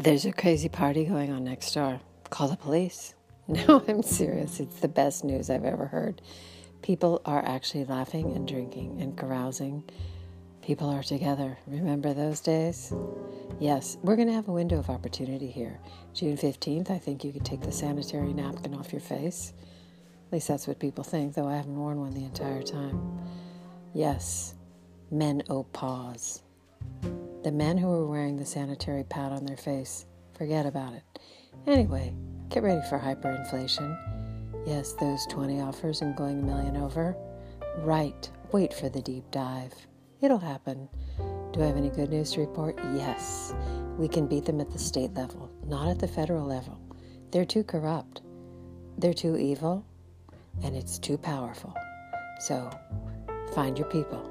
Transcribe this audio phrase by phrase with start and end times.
[0.00, 2.00] There's a crazy party going on next door.
[2.30, 3.14] Call the police.
[3.48, 4.58] No, I'm serious.
[4.60, 6.22] It's the best news I've ever heard.
[6.80, 9.84] People are actually laughing and drinking and carousing.
[10.62, 11.58] People are together.
[11.66, 12.94] Remember those days?
[13.58, 15.78] Yes, we're going to have a window of opportunity here.
[16.14, 19.52] June 15th, I think you could take the sanitary napkin off your face.
[20.28, 23.20] At least that's what people think, though I haven't worn one the entire time.
[23.92, 24.54] Yes,
[25.10, 26.42] men owe pause.
[27.42, 30.04] The men who are wearing the sanitary pad on their face,
[30.36, 31.02] forget about it.
[31.66, 32.14] Anyway,
[32.50, 33.96] get ready for hyperinflation.
[34.66, 37.16] Yes, those 20 offers and going a million over.
[37.78, 39.72] Right, wait for the deep dive.
[40.20, 40.86] It'll happen.
[41.52, 42.78] Do I have any good news to report?
[42.94, 43.54] Yes.
[43.96, 46.78] We can beat them at the state level, not at the federal level.
[47.30, 48.20] They're too corrupt.
[48.98, 49.86] They're too evil,
[50.62, 51.74] and it's too powerful.
[52.40, 52.70] So,
[53.54, 54.30] find your people.